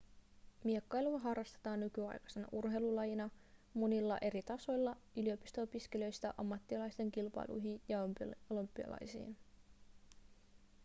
miekkailua 0.63 1.19
harrastetaan 1.19 1.79
nykyaikaisena 1.79 2.47
urheilulajina 2.51 3.29
monilla 3.73 4.17
eri 4.21 4.41
tasoilla 4.41 4.95
yliopisto-opiskelijoista 5.15 6.33
ammattilaisten 6.37 7.11
kilpailuihin 7.11 7.81
ja 7.89 7.99
olympialaisiin 8.49 9.37